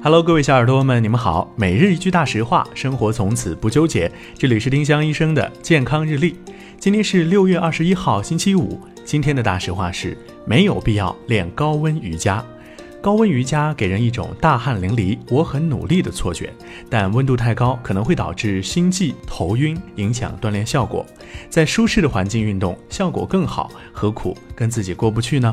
[0.00, 1.52] Hello，各位小耳朵们，你们好。
[1.56, 4.10] 每日一句大实话，生活从此不纠结。
[4.38, 6.36] 这里是丁香医生的健康日历。
[6.78, 8.80] 今天是六月二十一号，星期五。
[9.04, 10.16] 今天的大实话是
[10.46, 12.44] 没有必要练高温瑜伽。
[13.00, 16.52] 高温瑜伽给人一种大汗淋漓、我很努力的错觉，
[16.88, 21.04] 但温度太高可能会导致心悸、头晕，影响锻炼效果。
[21.50, 25.52] 在舒适的环境运动，效果更好，何苦跟自己过不去呢？